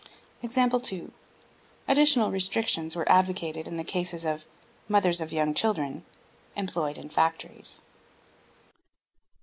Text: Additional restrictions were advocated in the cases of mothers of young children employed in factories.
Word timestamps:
Additional 1.87 2.31
restrictions 2.31 2.95
were 2.95 3.07
advocated 3.07 3.67
in 3.67 3.77
the 3.77 3.83
cases 3.83 4.25
of 4.25 4.47
mothers 4.87 5.21
of 5.21 5.31
young 5.31 5.53
children 5.53 6.03
employed 6.55 6.97
in 6.97 7.07
factories. 7.07 7.83